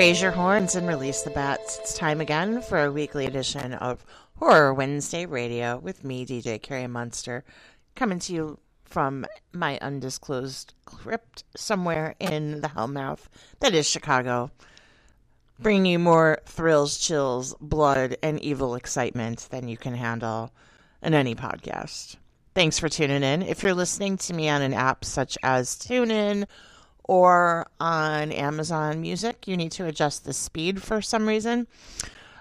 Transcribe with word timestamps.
Raise 0.00 0.22
your 0.22 0.30
horns 0.30 0.76
and 0.76 0.88
release 0.88 1.20
the 1.20 1.30
bats. 1.30 1.78
It's 1.78 1.92
time 1.92 2.22
again 2.22 2.62
for 2.62 2.82
a 2.82 2.90
weekly 2.90 3.26
edition 3.26 3.74
of 3.74 4.02
Horror 4.36 4.72
Wednesday 4.72 5.26
Radio 5.26 5.76
with 5.76 6.04
me, 6.04 6.24
DJ 6.24 6.60
Carrie 6.62 6.86
Monster, 6.86 7.44
coming 7.96 8.18
to 8.20 8.32
you 8.32 8.58
from 8.82 9.26
my 9.52 9.78
undisclosed 9.82 10.72
crypt 10.86 11.44
somewhere 11.54 12.14
in 12.18 12.62
the 12.62 12.68
Hellmouth 12.68 13.28
that 13.58 13.74
is 13.74 13.86
Chicago, 13.86 14.50
bringing 15.58 15.84
you 15.84 15.98
more 15.98 16.38
thrills, 16.46 16.96
chills, 16.96 17.54
blood, 17.60 18.16
and 18.22 18.40
evil 18.40 18.76
excitement 18.76 19.48
than 19.50 19.68
you 19.68 19.76
can 19.76 19.94
handle 19.94 20.50
in 21.02 21.12
any 21.12 21.34
podcast. 21.34 22.16
Thanks 22.54 22.78
for 22.78 22.88
tuning 22.88 23.22
in. 23.22 23.42
If 23.42 23.62
you're 23.62 23.74
listening 23.74 24.16
to 24.16 24.32
me 24.32 24.48
on 24.48 24.62
an 24.62 24.72
app 24.72 25.04
such 25.04 25.36
as 25.42 25.76
TuneIn 25.76 26.46
or 27.10 27.66
on 27.80 28.30
Amazon 28.30 29.00
Music, 29.00 29.48
you 29.48 29.56
need 29.56 29.72
to 29.72 29.84
adjust 29.84 30.24
the 30.24 30.32
speed 30.32 30.80
for 30.80 31.02
some 31.02 31.26
reason. 31.26 31.66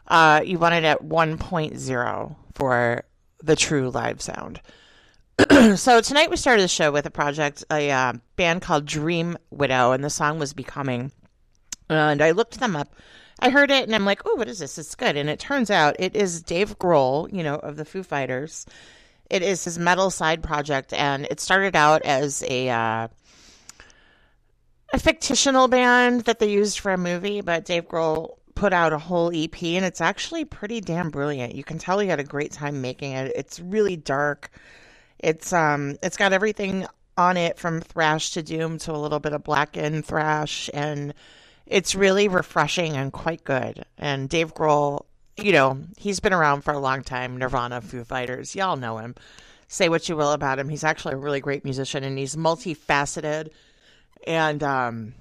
Uh, 0.08 0.42
you 0.46 0.60
want 0.60 0.76
it 0.76 0.84
at 0.84 1.02
1.0 1.02 2.36
for 2.54 3.04
the 3.42 3.56
true 3.56 3.90
live 3.90 4.22
sound. 4.22 4.62
so 5.76 6.02
tonight 6.02 6.30
we 6.30 6.38
started 6.38 6.62
the 6.62 6.68
show 6.68 6.92
with 6.92 7.08
a 7.08 7.10
project, 7.10 7.64
a 7.72 7.90
uh, 7.90 8.14
band 8.36 8.62
called 8.62 8.86
Dream 8.86 9.40
Widow, 9.50 9.92
and 9.92 10.04
the 10.04 10.10
song 10.12 10.38
was 10.38 10.54
Becoming. 10.54 11.12
And 11.90 12.22
I 12.22 12.30
looked 12.30 12.60
them 12.60 12.76
up. 12.76 12.96
I 13.40 13.50
heard 13.50 13.72
it 13.72 13.86
and 13.86 13.96
I'm 13.96 14.06
like, 14.06 14.22
oh, 14.26 14.36
what 14.36 14.48
is 14.48 14.60
this? 14.60 14.78
It's 14.78 14.94
good. 14.94 15.18
And 15.18 15.32
it 15.32 15.40
turns 15.40 15.72
out 15.72 15.96
it 15.98 16.16
is 16.16 16.44
Dave 16.44 16.78
Grohl, 16.78 17.34
you 17.34 17.42
know, 17.42 17.56
of 17.56 17.76
the 17.76 17.86
Foo 17.86 18.04
Fighters. 18.04 18.68
It 19.32 19.42
is 19.42 19.64
his 19.64 19.80
metal 19.80 20.12
side 20.12 20.44
project, 20.44 20.92
and 20.94 21.26
it 21.26 21.40
started 21.40 21.76
out 21.76 22.02
as 22.04 22.44
a 22.48 22.70
uh, 22.70 23.08
a 24.94 25.00
fictional 25.00 25.68
band 25.68 26.22
that 26.22 26.40
they 26.40 26.50
used 26.50 26.80
for 26.80 26.92
a 26.92 26.98
movie, 26.98 27.42
but 27.42 27.66
Dave 27.66 27.88
Grohl 27.88 28.38
put 28.56 28.74
out 28.74 28.92
a 28.92 28.98
whole 28.98 29.32
EP 29.34 29.64
and 29.64 29.86
it's 29.86 30.02
actually 30.02 30.44
pretty 30.44 30.82
damn 30.82 31.10
brilliant. 31.10 31.56
You 31.56 31.64
can 31.64 31.78
tell 31.78 32.00
he 32.00 32.10
had 32.10 32.20
a 32.20 32.26
great 32.26 32.52
time 32.52 32.82
making 32.82 33.14
it. 33.14 33.32
It's 33.36 33.60
really 33.60 33.96
dark. 33.96 34.52
It's 35.18 35.54
um 35.54 35.98
it's 36.04 36.18
got 36.18 36.34
everything 36.34 36.86
on 37.18 37.38
it 37.38 37.58
from 37.58 37.80
thrash 37.80 38.32
to 38.32 38.44
doom 38.44 38.78
to 38.80 38.92
a 38.92 38.98
little 38.98 39.20
bit 39.20 39.34
of 39.34 39.44
blackened 39.44 40.06
thrash 40.06 40.70
and 40.74 41.14
it's 41.68 41.96
really 41.96 42.28
refreshing 42.28 42.98
and 42.98 43.14
quite 43.14 43.44
good. 43.46 43.86
And 43.98 44.28
Dave 44.28 44.54
Grohl, 44.54 45.06
you 45.38 45.54
know, 45.54 45.80
he's 45.98 46.20
been 46.20 46.34
around 46.34 46.64
for 46.64 46.74
a 46.74 46.80
long 46.80 47.04
time, 47.04 47.38
Nirvana, 47.38 47.80
Foo 47.82 48.04
Fighters, 48.04 48.56
y'all 48.56 48.76
know 48.76 48.98
him. 48.98 49.16
Say 49.70 49.88
what 49.88 50.10
you 50.10 50.18
will 50.18 50.32
about 50.32 50.60
him. 50.60 50.68
He's 50.68 50.84
actually 50.84 51.14
a 51.14 51.18
really 51.18 51.40
great 51.40 51.64
musician 51.64 52.04
and 52.04 52.18
he's 52.18 52.36
multifaceted 52.36 53.52
and 54.26 54.62
um, 54.64 55.14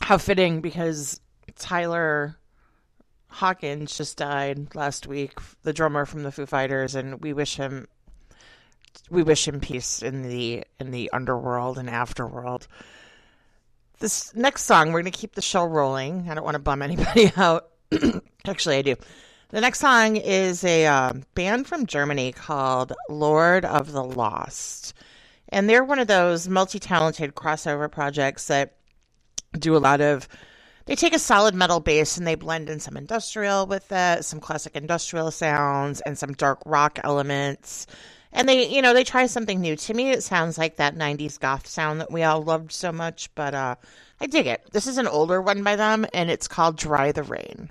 how 0.00 0.18
fitting 0.18 0.60
because 0.60 1.20
Taylor 1.56 2.36
Hawkins 3.28 3.96
just 3.96 4.16
died 4.16 4.74
last 4.74 5.06
week, 5.06 5.38
the 5.62 5.72
drummer 5.72 6.06
from 6.06 6.22
the 6.22 6.32
Foo 6.32 6.46
Fighters, 6.46 6.94
and 6.94 7.20
we 7.20 7.32
wish 7.32 7.56
him 7.56 7.88
we 9.10 9.22
wish 9.22 9.46
him 9.46 9.60
peace 9.60 10.02
in 10.02 10.22
the 10.22 10.64
in 10.78 10.90
the 10.90 11.10
underworld 11.12 11.78
and 11.78 11.88
afterworld. 11.88 12.66
This 13.98 14.34
next 14.34 14.64
song, 14.64 14.92
we're 14.92 15.02
to 15.02 15.10
keep 15.10 15.34
the 15.34 15.42
show 15.42 15.64
rolling. 15.64 16.28
I 16.28 16.34
don't 16.34 16.44
want 16.44 16.56
to 16.56 16.60
bum 16.60 16.82
anybody 16.82 17.32
out. 17.36 17.70
Actually, 18.46 18.76
I 18.76 18.82
do. 18.82 18.96
The 19.50 19.60
next 19.60 19.80
song 19.80 20.16
is 20.16 20.64
a 20.64 20.86
uh, 20.86 21.12
band 21.34 21.66
from 21.66 21.86
Germany 21.86 22.32
called 22.32 22.92
Lord 23.08 23.64
of 23.64 23.92
the 23.92 24.02
Lost. 24.02 24.94
And 25.54 25.70
they're 25.70 25.84
one 25.84 26.00
of 26.00 26.08
those 26.08 26.48
multi 26.48 26.80
talented 26.80 27.36
crossover 27.36 27.88
projects 27.88 28.48
that 28.48 28.74
do 29.56 29.76
a 29.76 29.78
lot 29.78 30.00
of. 30.00 30.26
They 30.86 30.96
take 30.96 31.14
a 31.14 31.18
solid 31.20 31.54
metal 31.54 31.78
base 31.78 32.18
and 32.18 32.26
they 32.26 32.34
blend 32.34 32.68
in 32.68 32.80
some 32.80 32.96
industrial 32.96 33.64
with 33.66 33.86
it, 33.92 34.24
some 34.24 34.40
classic 34.40 34.74
industrial 34.74 35.30
sounds, 35.30 36.00
and 36.00 36.18
some 36.18 36.32
dark 36.32 36.58
rock 36.66 36.98
elements. 37.04 37.86
And 38.32 38.48
they, 38.48 38.68
you 38.68 38.82
know, 38.82 38.92
they 38.92 39.04
try 39.04 39.26
something 39.26 39.60
new. 39.60 39.76
To 39.76 39.94
me, 39.94 40.10
it 40.10 40.24
sounds 40.24 40.58
like 40.58 40.74
that 40.76 40.96
90s 40.96 41.38
goth 41.38 41.68
sound 41.68 42.00
that 42.00 42.10
we 42.10 42.24
all 42.24 42.42
loved 42.42 42.72
so 42.72 42.90
much, 42.90 43.32
but 43.36 43.54
uh, 43.54 43.76
I 44.20 44.26
dig 44.26 44.48
it. 44.48 44.60
This 44.72 44.88
is 44.88 44.98
an 44.98 45.06
older 45.06 45.40
one 45.40 45.62
by 45.62 45.76
them, 45.76 46.04
and 46.12 46.32
it's 46.32 46.48
called 46.48 46.76
Dry 46.76 47.12
the 47.12 47.22
Rain. 47.22 47.70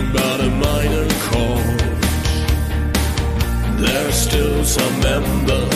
nothing 0.00 0.12
but 0.12 0.40
a 0.40 0.50
minor 0.50 1.08
chord. 1.26 1.80
There's 3.78 4.14
still 4.14 4.64
some 4.64 5.02
ember 5.04 5.68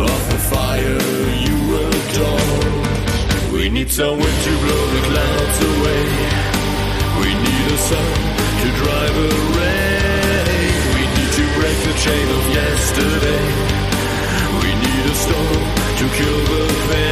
of 0.00 0.20
the 0.30 0.38
fire 0.50 1.00
you 1.44 1.56
adore. 1.88 3.52
We 3.52 3.70
need 3.70 3.90
some 3.90 4.18
wind 4.18 4.40
to 4.44 4.52
blow 4.64 4.84
the 4.94 5.02
clouds 5.08 5.58
away. 5.72 6.04
We 7.20 7.28
need 7.44 7.66
a 7.72 7.78
sun 7.78 8.14
to 8.62 8.68
drive 8.80 9.16
a 9.16 9.30
rain. 9.58 10.74
We 10.96 11.02
need 11.14 11.32
to 11.38 11.44
break 11.58 11.78
the 11.88 11.94
chain 12.04 12.26
of 12.38 12.44
yesterday. 12.60 13.46
We 14.62 14.70
need 14.84 15.04
a 15.06 15.14
storm 15.24 15.64
to 15.98 16.04
kill 16.16 16.40
the 16.50 16.64
pain. 16.88 17.03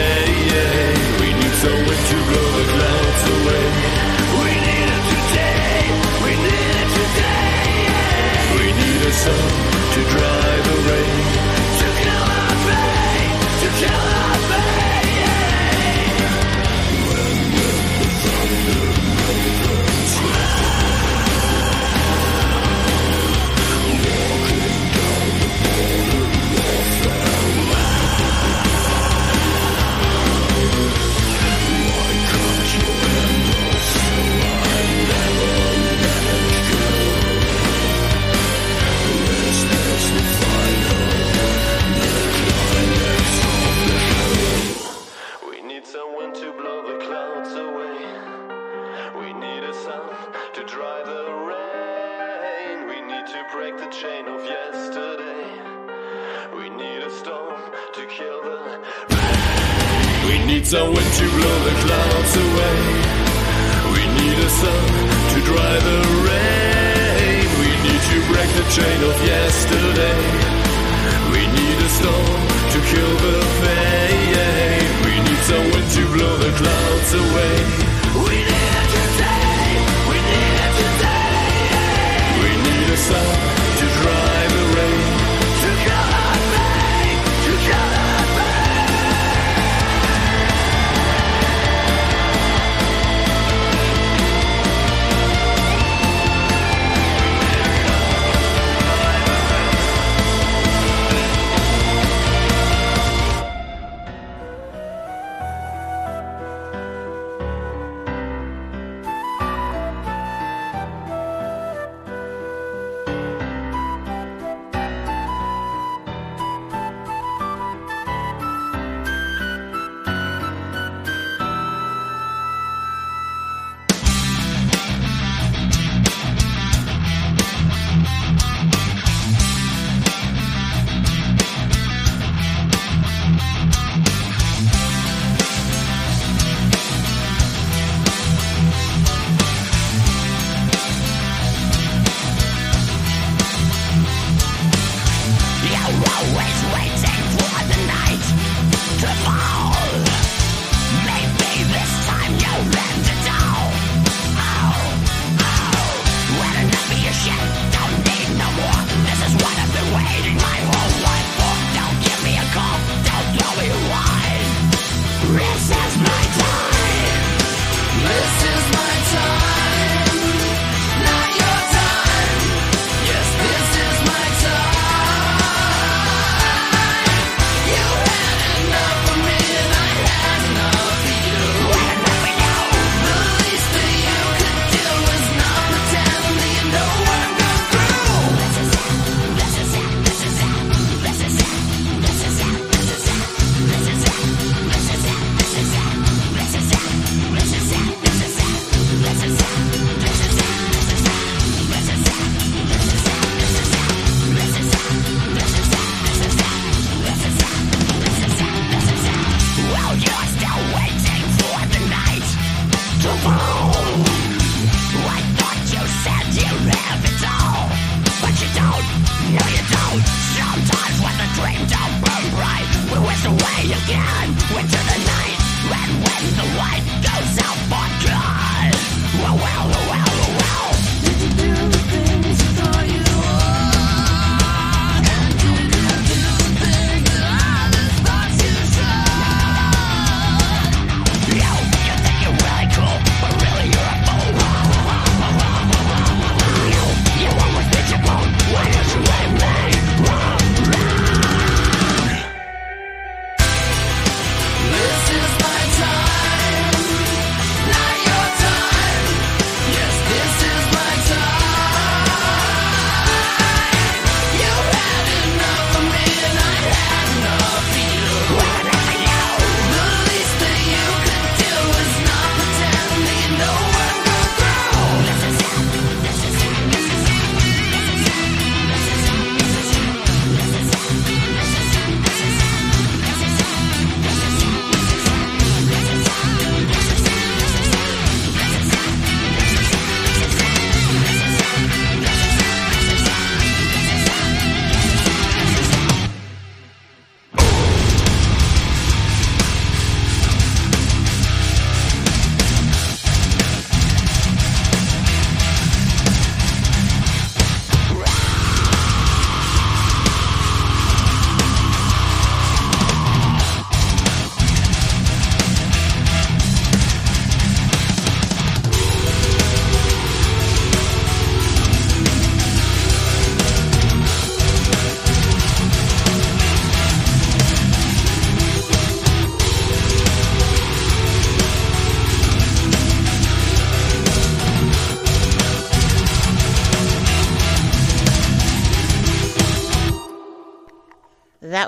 blow 61.30 61.58
the 61.64 61.70
clouds. 61.82 62.11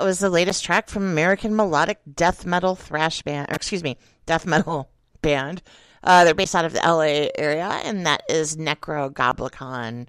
Was 0.05 0.19
the 0.19 0.29
latest 0.29 0.63
track 0.63 0.87
from 0.87 1.03
American 1.03 1.55
melodic 1.55 1.99
death 2.15 2.45
metal 2.45 2.75
thrash 2.75 3.23
band, 3.23 3.49
or 3.49 3.55
excuse 3.55 3.83
me, 3.83 3.97
death 4.27 4.45
metal 4.45 4.89
band. 5.21 5.63
Uh, 6.03 6.23
they're 6.23 6.35
based 6.35 6.53
out 6.53 6.63
of 6.63 6.73
the 6.73 6.79
LA 6.79 7.29
area, 7.35 7.81
and 7.83 8.05
that 8.05 8.21
is 8.29 8.55
Nekrogoblikon. 8.55 10.07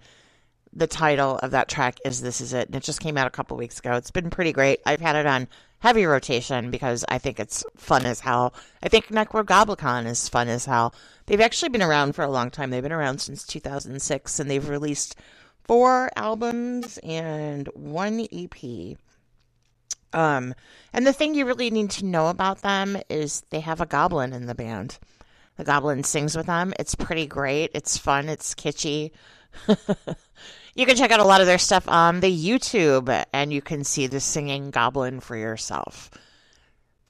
The 0.75 0.87
title 0.87 1.39
of 1.39 1.53
that 1.53 1.69
track 1.69 1.99
is 2.05 2.21
This 2.21 2.43
Is 2.43 2.53
It, 2.53 2.69
and 2.69 2.77
it 2.77 2.83
just 2.83 3.01
came 3.01 3.17
out 3.17 3.27
a 3.27 3.31
couple 3.31 3.57
weeks 3.57 3.79
ago. 3.79 3.95
It's 3.95 4.11
been 4.11 4.29
pretty 4.29 4.53
great. 4.53 4.81
I've 4.85 5.01
had 5.01 5.17
it 5.17 5.25
on 5.25 5.49
heavy 5.79 6.05
rotation 6.05 6.71
because 6.71 7.03
I 7.09 7.17
think 7.17 7.41
it's 7.41 7.65
fun 7.79 8.05
as 8.05 8.21
hell. 8.21 8.53
I 8.83 8.91
think 8.91 9.07
Nekrogoblikon 9.07 10.05
is 10.05 10.29
fun 10.29 10.49
as 10.49 10.67
hell. 10.67 10.95
They've 11.25 11.41
actually 11.41 11.71
been 11.71 11.83
around 11.83 12.15
for 12.15 12.23
a 12.23 12.31
long 12.31 12.51
time. 12.51 12.69
They've 12.69 12.83
been 12.83 12.93
around 12.93 13.23
since 13.23 13.47
2006, 13.47 14.39
and 14.39 14.51
they've 14.51 14.69
released 14.69 15.17
four 15.65 16.11
albums 16.17 16.99
and 16.99 17.69
one 17.73 18.27
EP. 18.31 18.99
Um, 20.13 20.55
and 20.93 21.07
the 21.07 21.13
thing 21.13 21.35
you 21.35 21.47
really 21.47 21.71
need 21.71 21.91
to 21.93 22.05
know 22.05 22.29
about 22.29 22.63
them 22.63 22.97
is 23.09 23.43
they 23.51 23.61
have 23.61 23.81
a 23.81 23.87
goblin 23.87 24.33
in 24.33 24.47
the 24.47 24.55
band. 24.55 24.99
The 25.57 25.65
goblin 25.65 26.05
sings 26.05 26.37
with 26.37 26.47
them. 26.47 26.75
It's 26.79 26.95
pretty 26.95 27.27
great. 27.27 27.71
It's 27.75 27.97
fun. 27.97 28.29
It's 28.29 28.55
kitschy. 28.55 29.11
you 30.75 30.87
can 30.87 30.97
check 30.97 31.11
out 31.11 31.21
a 31.21 31.25
lot 31.25 31.41
of 31.41 31.47
their 31.47 31.59
stuff 31.59 31.89
on 31.89 32.21
the 32.21 32.31
YouTube 32.31 33.25
and 33.33 33.53
you 33.53 33.63
can 33.63 33.85
see 33.85 34.07
the 34.07 34.21
singing 34.21 34.71
goblin 34.71 35.21
for 35.21 35.37
yourself. 35.37 36.11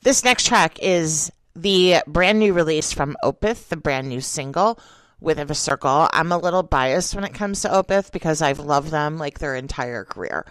This 0.02 0.22
next 0.22 0.46
track 0.46 0.78
is 0.80 1.32
the 1.56 1.96
brand 2.06 2.38
new 2.38 2.52
release 2.52 2.92
from 2.92 3.16
Opeth, 3.24 3.68
the 3.68 3.76
brand 3.76 4.08
new 4.08 4.20
single 4.20 4.78
with 5.20 5.38
a 5.38 5.54
circle. 5.54 6.08
I'm 6.12 6.30
a 6.30 6.38
little 6.38 6.62
biased 6.62 7.14
when 7.14 7.24
it 7.24 7.34
comes 7.34 7.62
to 7.62 7.68
Opeth 7.68 8.12
because 8.12 8.42
I've 8.42 8.58
loved 8.58 8.90
them 8.90 9.18
like 9.18 9.38
their 9.38 9.56
entire 9.56 10.04
career. 10.04 10.46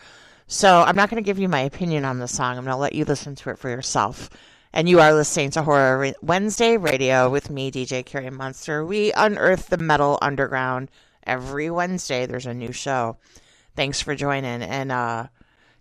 So 0.48 0.82
I'm 0.82 0.96
not 0.96 1.10
going 1.10 1.22
to 1.22 1.26
give 1.26 1.40
you 1.40 1.50
my 1.50 1.62
opinion 1.62 2.06
on 2.06 2.20
the 2.20 2.28
song. 2.28 2.58
I'm 2.58 2.66
going 2.66 2.76
to 2.76 2.80
let 2.80 2.94
you 2.94 3.04
listen 3.04 3.36
to 3.36 3.50
it 3.50 3.58
for 3.58 3.70
yourself. 3.70 4.30
And 4.72 4.88
you 4.88 5.00
are 5.00 5.14
listening 5.14 5.50
to 5.52 5.64
Horror 5.64 6.14
Wednesday 6.22 6.78
Radio 6.78 7.30
with 7.30 7.50
me, 7.50 7.72
DJ 7.72 8.06
Carrie 8.06 8.30
Monster. 8.30 8.86
We 8.86 9.12
unearth 9.14 9.70
the 9.70 9.78
metal 9.78 10.20
underground 10.22 10.92
every 11.26 11.72
Wednesday. 11.72 12.26
There's 12.26 12.46
a 12.46 12.54
new 12.54 12.72
show. 12.72 13.18
Thanks 13.76 14.02
for 14.02 14.16
joining 14.16 14.62
and 14.62 14.92
uh, 14.92 15.28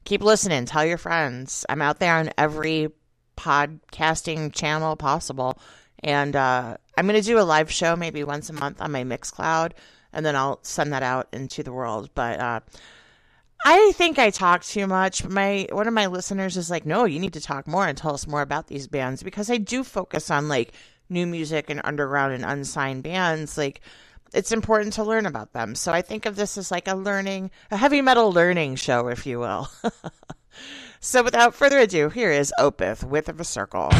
keep 0.05 0.23
listening. 0.23 0.65
Tell 0.65 0.87
your 0.87 0.99
friends. 0.99 1.67
I'm 1.69 1.83
out 1.83 1.99
there 1.99 2.15
on 2.15 2.31
every 2.39 2.89
podcasting 3.37 4.53
channel 4.55 4.97
possible. 4.97 5.59
And 6.03 6.35
uh, 6.35 6.77
I'm 6.97 7.07
going 7.07 7.21
to 7.21 7.27
do 7.27 7.39
a 7.39 7.43
live 7.43 7.71
show 7.71 7.97
maybe 7.97 8.25
once 8.25 8.49
a 8.49 8.55
month 8.55 8.81
on 8.81 8.93
my 8.93 9.05
Mixcloud, 9.05 9.73
and 10.13 10.25
then 10.25 10.37
I'll 10.37 10.61
send 10.63 10.93
that 10.93 11.03
out 11.03 11.29
into 11.33 11.63
the 11.63 11.73
world. 11.73 12.11
But 12.15 12.41
uh, 12.41 12.61
I 13.67 13.93
think 13.93 14.19
I 14.19 14.29
talk 14.29 14.63
too 14.63 14.87
much. 14.87 15.25
My 15.25 15.67
one 15.73 15.89
of 15.89 15.95
my 15.95 16.07
listeners 16.07 16.59
is 16.59 16.71
like, 16.71 16.85
"No, 16.85 17.07
you 17.07 17.19
need 17.19 17.33
to 17.33 17.41
talk 17.41 17.67
more 17.67 17.87
and 17.87 17.97
tell 17.97 18.13
us 18.13 18.27
more 18.27 18.43
about 18.43 18.67
these 18.67 18.87
bands," 18.87 19.23
because 19.23 19.51
I 19.51 19.57
do 19.57 19.83
focus 19.83 20.31
on 20.31 20.49
like 20.49 20.73
new 21.09 21.27
music 21.27 21.71
and 21.71 21.81
underground 21.83 22.35
and 22.35 22.45
unsigned 22.45 23.03
bands. 23.03 23.57
Like, 23.57 23.81
it's 24.35 24.53
important 24.53 24.93
to 24.95 25.05
learn 25.05 25.25
about 25.25 25.53
them. 25.55 25.75
So 25.75 25.93
I 25.93 26.03
think 26.03 26.27
of 26.27 26.37
this 26.37 26.59
as 26.59 26.71
like 26.71 26.89
a 26.89 26.95
learning, 26.95 27.51
a 27.71 27.77
heavy 27.79 28.03
metal 28.03 28.31
learning 28.33 28.77
show, 28.77 29.09
if 29.09 29.25
you 29.27 29.39
will. 29.39 29.71
so 31.01 31.23
without 31.23 31.55
further 31.55 31.79
ado, 31.79 32.11
here 32.11 32.33
is 32.33 32.53
Opeth, 32.59 33.03
Width 33.03 33.31
of 33.31 33.41
a 33.41 33.45
Circle. 33.45 33.91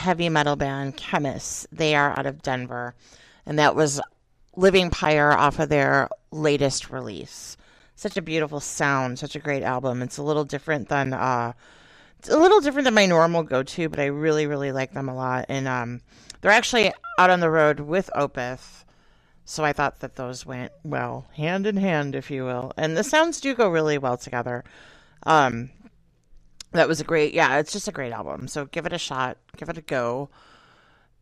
Heavy 0.00 0.30
metal 0.30 0.56
band 0.56 0.96
Khemmis. 0.96 1.66
They 1.70 1.94
are 1.94 2.18
out 2.18 2.24
of 2.24 2.40
Denver. 2.40 2.94
And 3.44 3.58
that 3.58 3.76
was 3.76 4.00
Living 4.56 4.88
Pyre 4.88 5.32
off 5.32 5.58
of 5.58 5.68
their 5.68 6.08
latest 6.30 6.90
release. 6.90 7.58
Such 7.96 8.16
a 8.16 8.22
beautiful 8.22 8.60
sound, 8.60 9.18
such 9.18 9.36
a 9.36 9.40
great 9.40 9.62
album. 9.62 10.00
It's 10.00 10.16
a 10.16 10.22
little 10.22 10.44
different 10.44 10.88
than 10.88 11.12
uh 11.12 11.52
it's 12.18 12.30
a 12.30 12.38
little 12.38 12.60
different 12.60 12.84
than 12.84 12.94
my 12.94 13.06
normal 13.06 13.42
go 13.42 13.62
to, 13.62 13.88
but 13.88 14.00
I 14.00 14.06
really, 14.06 14.46
really 14.46 14.72
like 14.72 14.92
them 14.92 15.08
a 15.08 15.14
lot. 15.14 15.46
And 15.50 15.68
um 15.68 16.00
they're 16.40 16.50
actually 16.50 16.92
out 17.18 17.28
on 17.28 17.40
the 17.40 17.50
road 17.50 17.80
with 17.80 18.08
Opeth. 18.16 18.84
So 19.44 19.64
I 19.64 19.74
thought 19.74 20.00
that 20.00 20.16
those 20.16 20.46
went 20.46 20.72
well, 20.82 21.26
hand 21.36 21.66
in 21.66 21.76
hand, 21.76 22.14
if 22.14 22.30
you 22.30 22.44
will. 22.44 22.72
And 22.78 22.96
the 22.96 23.04
sounds 23.04 23.38
do 23.40 23.54
go 23.54 23.68
really 23.68 23.98
well 23.98 24.16
together. 24.16 24.64
Um 25.24 25.70
that 26.72 26.88
was 26.88 27.00
a 27.00 27.04
great 27.04 27.34
yeah 27.34 27.58
it's 27.58 27.72
just 27.72 27.88
a 27.88 27.92
great 27.92 28.12
album. 28.12 28.48
So 28.48 28.66
give 28.66 28.86
it 28.86 28.92
a 28.92 28.98
shot 28.98 29.36
give 29.56 29.68
it 29.68 29.78
a 29.78 29.82
go. 29.82 30.30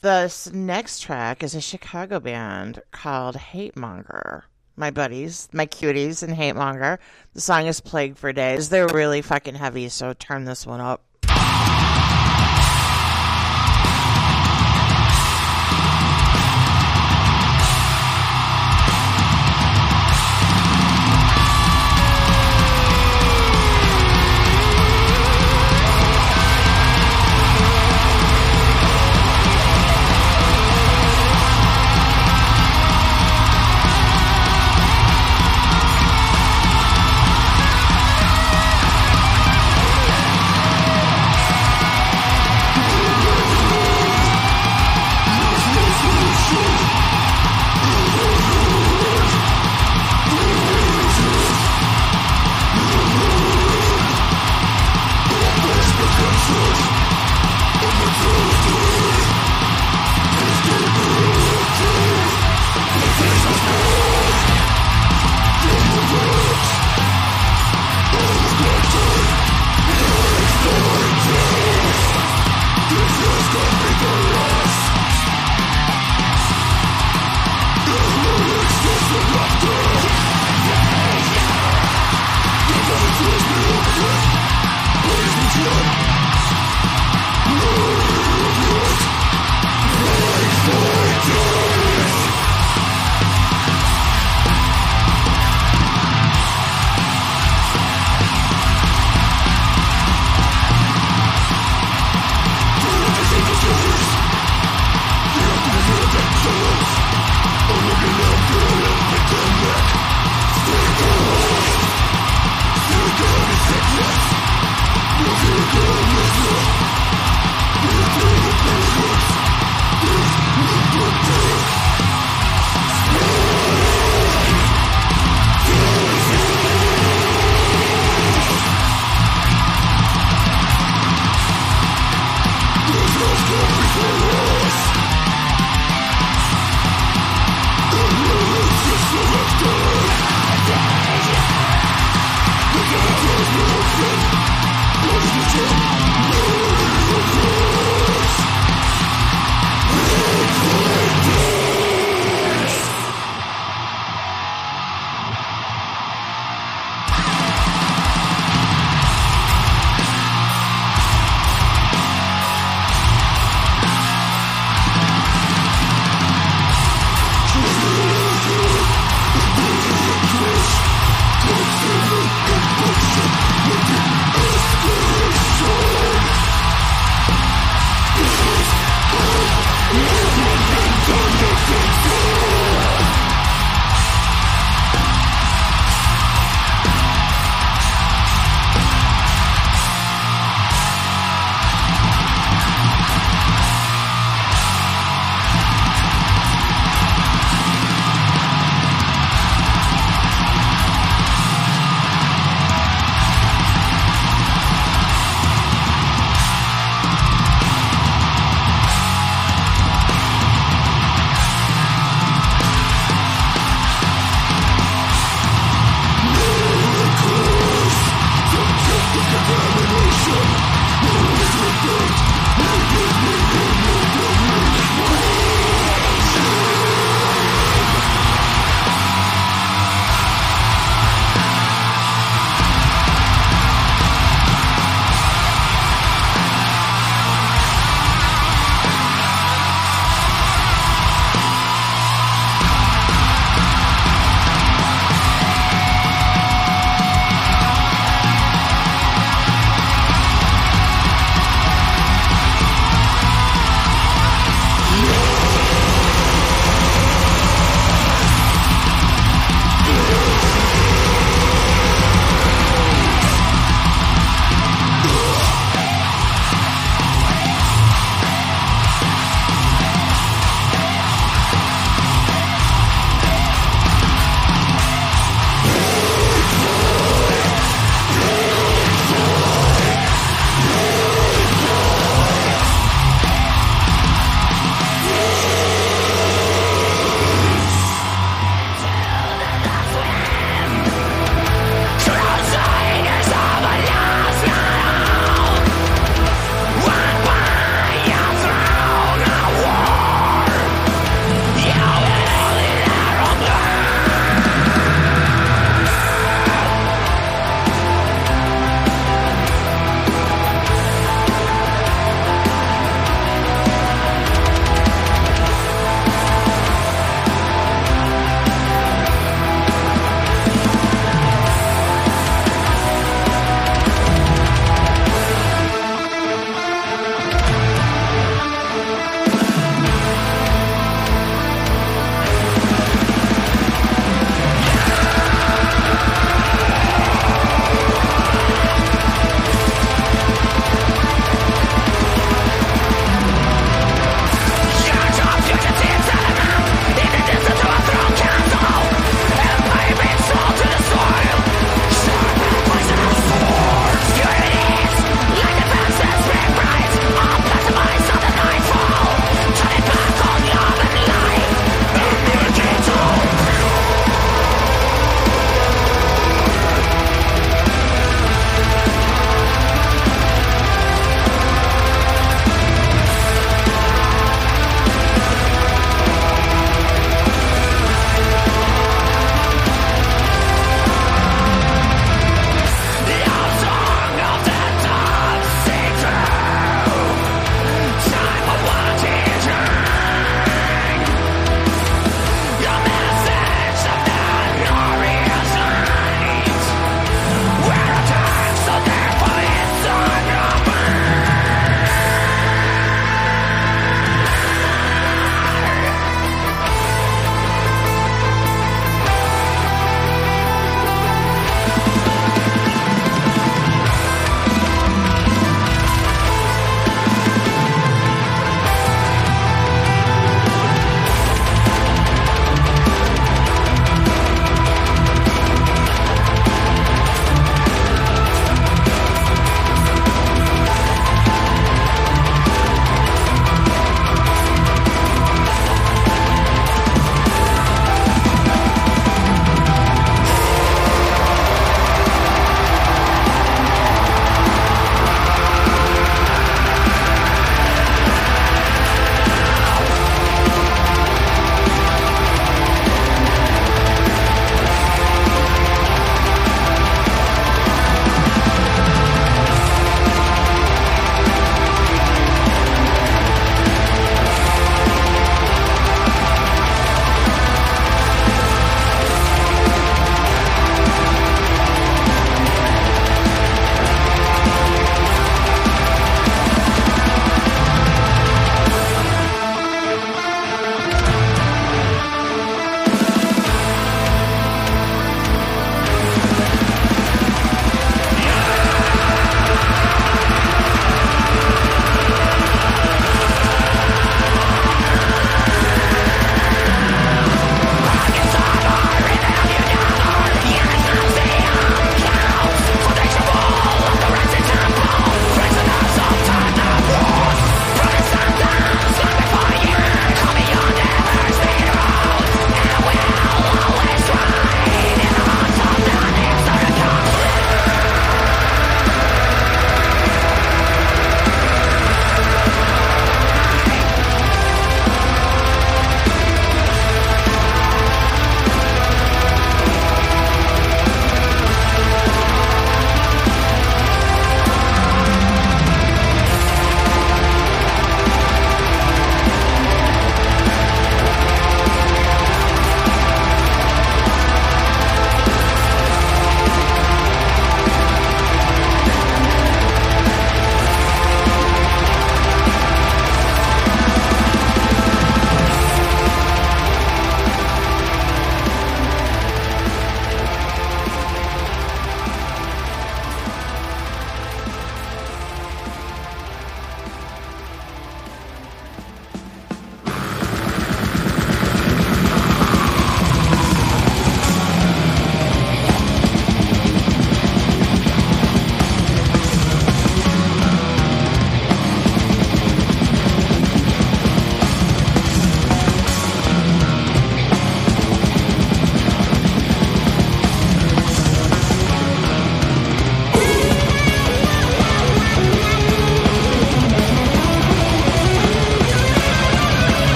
The 0.00 0.50
next 0.52 1.00
track 1.00 1.42
is 1.42 1.54
a 1.54 1.60
chicago 1.60 2.20
band 2.20 2.80
called 2.90 3.36
Hatemonger 3.36 4.42
my 4.74 4.90
buddies 4.90 5.48
my 5.52 5.66
cuties 5.66 6.22
and 6.22 6.34
Hatemonger 6.34 6.98
the 7.34 7.40
song 7.40 7.66
is 7.66 7.80
plague 7.80 8.16
for 8.16 8.32
days. 8.32 8.68
They're 8.68 8.88
really 8.88 9.22
fucking 9.22 9.54
heavy 9.54 9.88
so 9.88 10.12
turn 10.12 10.44
this 10.44 10.66
one 10.66 10.80
up 10.80 11.02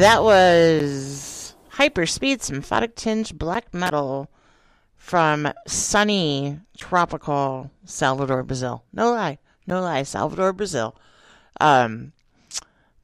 That 0.00 0.22
was 0.22 1.54
Hyperspeed 1.74 2.40
Symphonic 2.40 2.94
Tinge 2.96 3.34
Black 3.34 3.74
Metal 3.74 4.30
from 4.96 5.52
sunny, 5.66 6.58
tropical 6.78 7.70
Salvador, 7.84 8.42
Brazil. 8.42 8.82
No 8.94 9.12
lie. 9.12 9.36
No 9.66 9.82
lie. 9.82 10.04
Salvador, 10.04 10.54
Brazil. 10.54 10.96
Um, 11.60 12.12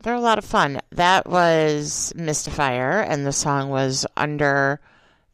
they're 0.02 0.14
a 0.14 0.20
lot 0.22 0.38
of 0.38 0.46
fun. 0.46 0.80
That 0.90 1.28
was 1.28 2.14
Mystifier, 2.16 3.02
and 3.06 3.26
the 3.26 3.32
song 3.32 3.68
was 3.68 4.06
under 4.16 4.80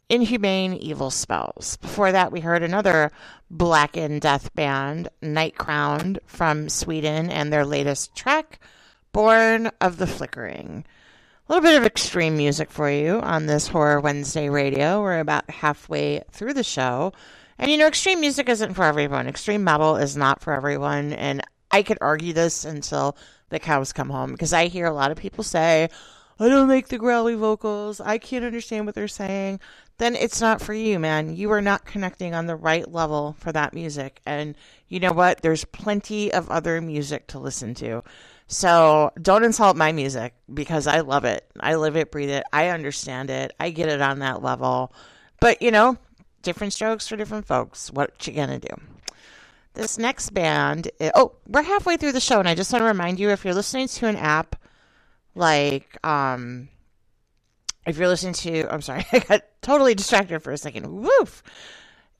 Inhumane 0.08 0.74
Evil 0.74 1.12
Spells. 1.12 1.76
Before 1.76 2.10
that, 2.10 2.32
we 2.32 2.40
heard 2.40 2.64
another 2.64 3.12
Black 3.52 3.96
and 3.96 4.20
Death 4.20 4.52
band, 4.56 5.10
Night 5.22 5.56
Crowned, 5.58 6.18
from 6.26 6.68
Sweden, 6.68 7.30
and 7.30 7.52
their 7.52 7.64
latest 7.64 8.16
track, 8.16 8.58
Born 9.12 9.70
of 9.80 9.98
the 9.98 10.08
Flickering. 10.08 10.84
Little 11.52 11.68
bit 11.68 11.76
of 11.76 11.84
extreme 11.84 12.38
music 12.38 12.70
for 12.70 12.90
you 12.90 13.20
on 13.20 13.44
this 13.44 13.66
Horror 13.66 14.00
Wednesday 14.00 14.48
radio. 14.48 15.02
We're 15.02 15.20
about 15.20 15.50
halfway 15.50 16.22
through 16.30 16.54
the 16.54 16.64
show. 16.64 17.12
And 17.58 17.70
you 17.70 17.76
know, 17.76 17.86
extreme 17.86 18.20
music 18.20 18.48
isn't 18.48 18.72
for 18.72 18.84
everyone. 18.84 19.26
Extreme 19.26 19.62
metal 19.62 19.96
is 19.96 20.16
not 20.16 20.40
for 20.40 20.54
everyone. 20.54 21.12
And 21.12 21.42
I 21.70 21.82
could 21.82 21.98
argue 22.00 22.32
this 22.32 22.64
until 22.64 23.18
the 23.50 23.58
cows 23.58 23.92
come 23.92 24.08
home 24.08 24.32
because 24.32 24.54
I 24.54 24.68
hear 24.68 24.86
a 24.86 24.94
lot 24.94 25.10
of 25.10 25.18
people 25.18 25.44
say, 25.44 25.90
I 26.40 26.48
don't 26.48 26.70
like 26.70 26.88
the 26.88 26.96
growly 26.96 27.34
vocals. 27.34 28.00
I 28.00 28.16
can't 28.16 28.46
understand 28.46 28.86
what 28.86 28.94
they're 28.94 29.06
saying. 29.06 29.60
Then 29.98 30.16
it's 30.16 30.40
not 30.40 30.62
for 30.62 30.72
you, 30.72 30.98
man. 30.98 31.36
You 31.36 31.50
are 31.52 31.60
not 31.60 31.84
connecting 31.84 32.34
on 32.34 32.46
the 32.46 32.56
right 32.56 32.90
level 32.90 33.36
for 33.38 33.52
that 33.52 33.74
music. 33.74 34.22
And 34.24 34.56
you 34.88 35.00
know 35.00 35.12
what? 35.12 35.42
There's 35.42 35.66
plenty 35.66 36.32
of 36.32 36.48
other 36.48 36.80
music 36.80 37.26
to 37.26 37.38
listen 37.38 37.74
to. 37.74 38.02
So 38.48 39.12
don't 39.20 39.44
insult 39.44 39.76
my 39.76 39.92
music 39.92 40.34
because 40.52 40.86
I 40.86 41.00
love 41.00 41.24
it. 41.24 41.50
I 41.60 41.76
live 41.76 41.96
it, 41.96 42.10
breathe 42.10 42.30
it. 42.30 42.44
I 42.52 42.68
understand 42.68 43.30
it. 43.30 43.52
I 43.58 43.70
get 43.70 43.88
it 43.88 44.00
on 44.00 44.18
that 44.18 44.42
level. 44.42 44.92
But, 45.40 45.62
you 45.62 45.70
know, 45.70 45.96
different 46.42 46.72
strokes 46.72 47.08
for 47.08 47.16
different 47.16 47.46
folks. 47.46 47.90
What 47.90 48.26
you 48.26 48.32
gonna 48.34 48.58
do? 48.58 48.74
This 49.74 49.96
next 49.96 50.30
band, 50.30 50.90
oh, 51.14 51.32
we're 51.48 51.62
halfway 51.62 51.96
through 51.96 52.12
the 52.12 52.20
show, 52.20 52.38
and 52.38 52.48
I 52.48 52.54
just 52.54 52.72
want 52.72 52.82
to 52.82 52.86
remind 52.86 53.18
you 53.18 53.30
if 53.30 53.42
you're 53.44 53.54
listening 53.54 53.88
to 53.88 54.06
an 54.06 54.16
app 54.16 54.56
like, 55.34 55.96
um, 56.06 56.68
if 57.86 57.96
you're 57.96 58.08
listening 58.08 58.34
to, 58.34 58.72
I'm 58.72 58.82
sorry, 58.82 59.06
I 59.12 59.20
got 59.20 59.42
totally 59.62 59.94
distracted 59.94 60.40
for 60.40 60.52
a 60.52 60.58
second. 60.58 60.90
Woof. 60.92 61.42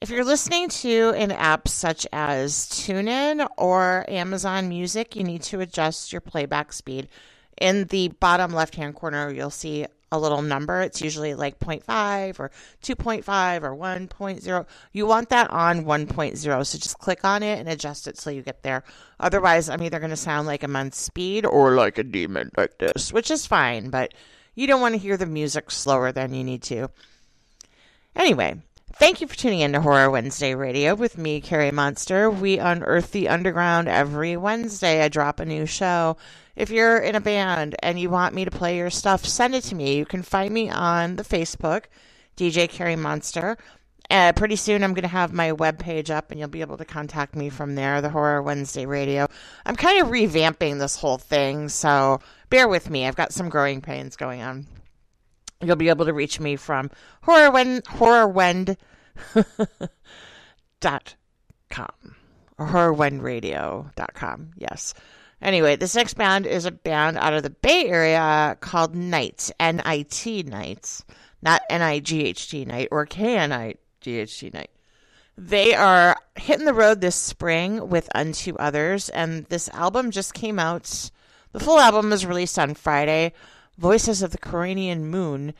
If 0.03 0.09
you're 0.09 0.25
listening 0.25 0.67
to 0.67 1.13
an 1.15 1.31
app 1.31 1.69
such 1.69 2.05
as 2.11 2.67
TuneIn 2.67 3.47
or 3.55 4.03
Amazon 4.09 4.67
Music, 4.67 5.15
you 5.15 5.23
need 5.23 5.43
to 5.43 5.61
adjust 5.61 6.11
your 6.11 6.19
playback 6.19 6.73
speed. 6.73 7.07
In 7.55 7.85
the 7.85 8.09
bottom 8.09 8.51
left 8.51 8.75
hand 8.75 8.95
corner, 8.95 9.31
you'll 9.31 9.49
see 9.49 9.85
a 10.11 10.19
little 10.19 10.41
number. 10.41 10.81
It's 10.81 11.01
usually 11.01 11.35
like 11.35 11.57
0.5 11.59 12.37
or 12.41 12.51
2.5 12.81 13.63
or 13.63 13.73
1.0. 13.77 14.65
You 14.91 15.05
want 15.05 15.29
that 15.29 15.49
on 15.51 15.85
1.0. 15.85 16.65
So 16.65 16.77
just 16.77 16.99
click 16.99 17.23
on 17.23 17.41
it 17.41 17.59
and 17.59 17.69
adjust 17.69 18.05
it 18.05 18.17
so 18.17 18.29
you 18.29 18.41
get 18.41 18.61
there. 18.61 18.83
Otherwise, 19.21 19.69
I'm 19.69 19.83
either 19.83 19.99
going 19.99 20.09
to 20.09 20.17
sound 20.17 20.47
like 20.47 20.63
I'm 20.63 20.75
on 20.75 20.91
speed 20.91 21.45
or 21.45 21.75
like 21.75 21.97
a 21.97 22.03
demon 22.03 22.51
like 22.57 22.77
this, 22.77 23.13
which 23.13 23.31
is 23.31 23.47
fine, 23.47 23.89
but 23.89 24.13
you 24.53 24.67
don't 24.67 24.81
want 24.81 24.95
to 24.95 24.99
hear 24.99 25.15
the 25.15 25.25
music 25.25 25.71
slower 25.71 26.11
than 26.11 26.33
you 26.33 26.43
need 26.43 26.63
to. 26.63 26.89
Anyway, 28.17 28.61
thank 28.95 29.21
you 29.21 29.27
for 29.27 29.35
tuning 29.35 29.59
in 29.61 29.73
to 29.73 29.81
Horror 29.81 30.09
Wednesday 30.09 30.55
Radio 30.55 30.95
with 30.95 31.17
me, 31.17 31.41
Carrie 31.41 31.71
Monster. 31.71 32.29
We 32.29 32.57
unearth 32.57 33.11
the 33.11 33.29
underground 33.29 33.87
every 33.87 34.37
Wednesday. 34.37 35.03
I 35.03 35.09
drop 35.09 35.39
a 35.39 35.45
new 35.45 35.65
show. 35.65 36.17
If 36.55 36.69
you're 36.69 36.97
in 36.97 37.15
a 37.15 37.21
band 37.21 37.75
and 37.81 37.99
you 37.99 38.09
want 38.09 38.35
me 38.35 38.45
to 38.45 38.51
play 38.51 38.77
your 38.77 38.89
stuff, 38.89 39.25
send 39.25 39.55
it 39.55 39.63
to 39.65 39.75
me. 39.75 39.97
You 39.97 40.05
can 40.05 40.21
find 40.21 40.53
me 40.53 40.69
on 40.69 41.15
the 41.15 41.23
Facebook, 41.23 41.85
DJ 42.37 42.69
Carrie 42.69 42.95
Monster. 42.95 43.57
Uh, 44.09 44.33
pretty 44.33 44.55
soon, 44.55 44.83
I'm 44.83 44.93
going 44.93 45.03
to 45.03 45.07
have 45.07 45.33
my 45.33 45.51
webpage 45.51 46.09
up 46.09 46.29
and 46.29 46.39
you'll 46.39 46.49
be 46.49 46.61
able 46.61 46.77
to 46.77 46.85
contact 46.85 47.35
me 47.35 47.49
from 47.49 47.75
there, 47.75 48.01
the 48.01 48.09
Horror 48.09 48.41
Wednesday 48.41 48.85
Radio. 48.85 49.27
I'm 49.65 49.75
kind 49.75 50.01
of 50.01 50.09
revamping 50.09 50.77
this 50.77 50.97
whole 50.97 51.17
thing, 51.17 51.69
so 51.69 52.19
bear 52.49 52.67
with 52.67 52.89
me. 52.89 53.07
I've 53.07 53.15
got 53.15 53.33
some 53.33 53.49
growing 53.49 53.81
pains 53.81 54.15
going 54.15 54.41
on. 54.41 54.67
You'll 55.65 55.75
be 55.75 55.89
able 55.89 56.05
to 56.05 56.13
reach 56.13 56.39
me 56.39 56.55
from 56.55 56.89
horrorwen, 57.25 57.81
horrorwend 57.83 58.77
dot 60.79 61.15
com 61.69 62.15
or 62.57 62.67
horrorwendradio.com. 62.67 64.51
Yes. 64.57 64.93
Anyway, 65.41 65.75
this 65.75 65.95
next 65.95 66.13
band 66.13 66.45
is 66.45 66.65
a 66.65 66.71
band 66.71 67.17
out 67.17 67.33
of 67.33 67.43
the 67.43 67.49
Bay 67.49 67.87
Area 67.87 68.57
called 68.61 68.95
Nights, 68.95 69.51
N 69.59 69.81
I 69.83 70.03
T 70.03 70.43
Nights, 70.43 71.03
not 71.41 71.61
N 71.69 71.81
I 71.81 71.99
G 71.99 72.23
H 72.25 72.49
T 72.49 72.63
Night 72.63 72.87
or 72.91 73.05
K 73.05 73.37
N 73.37 73.51
I 73.51 73.75
G 73.99 74.19
H 74.19 74.39
T 74.39 74.51
Night. 74.53 74.69
They 75.37 75.73
are 75.73 76.15
hitting 76.35 76.65
the 76.65 76.73
road 76.73 77.01
this 77.01 77.15
spring 77.15 77.89
with 77.89 78.07
Unto 78.15 78.55
Others, 78.55 79.09
and 79.09 79.45
this 79.45 79.67
album 79.69 80.11
just 80.11 80.33
came 80.33 80.59
out. 80.59 81.11
The 81.51 81.59
full 81.59 81.79
album 81.79 82.11
was 82.11 82.25
released 82.25 82.57
on 82.57 82.75
Friday, 82.75 83.33
Voices 83.77 84.21
of 84.21 84.31
the 84.31 84.37
Kronian 84.37 85.01
Moon, 85.01 85.53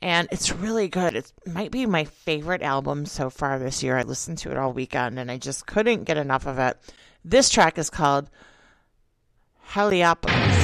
and 0.00 0.28
it's 0.30 0.52
really 0.52 0.88
good. 0.88 1.14
It 1.14 1.32
might 1.46 1.70
be 1.70 1.86
my 1.86 2.04
favorite 2.04 2.62
album 2.62 3.06
so 3.06 3.30
far 3.30 3.58
this 3.58 3.82
year. 3.82 3.98
I 3.98 4.02
listened 4.02 4.38
to 4.38 4.50
it 4.50 4.56
all 4.56 4.72
weekend, 4.72 5.18
and 5.18 5.30
I 5.30 5.38
just 5.38 5.66
couldn't 5.66 6.04
get 6.04 6.16
enough 6.16 6.46
of 6.46 6.58
it. 6.58 6.78
This 7.24 7.48
track 7.50 7.78
is 7.78 7.90
called 7.90 8.30
Heliopolis. 9.74 10.63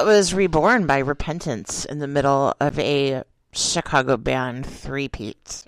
That 0.00 0.06
was 0.06 0.32
reborn 0.32 0.86
by 0.86 1.00
Repentance 1.00 1.84
in 1.84 1.98
the 1.98 2.06
middle 2.06 2.54
of 2.58 2.78
a 2.78 3.22
Chicago 3.52 4.16
band 4.16 4.64
three 4.64 5.10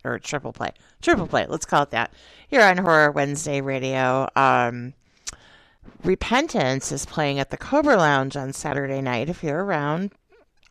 or 0.04 0.18
triple 0.18 0.54
play. 0.54 0.70
Triple 1.02 1.26
play, 1.26 1.44
let's 1.46 1.66
call 1.66 1.82
it 1.82 1.90
that. 1.90 2.14
Here 2.48 2.62
on 2.62 2.78
Horror 2.78 3.10
Wednesday 3.10 3.60
Radio. 3.60 4.30
Um, 4.34 4.94
Repentance 6.02 6.90
is 6.92 7.04
playing 7.04 7.40
at 7.40 7.50
the 7.50 7.58
Cobra 7.58 7.98
Lounge 7.98 8.34
on 8.34 8.54
Saturday 8.54 9.02
night. 9.02 9.28
If 9.28 9.44
you're 9.44 9.62
around 9.62 10.12